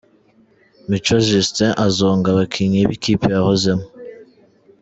Mico 0.89 1.17
Justin 1.27 1.71
azonga 1.85 2.27
abakinnyi 2.33 2.81
b'ikipe 2.89 3.25
yahozemo. 3.35 3.85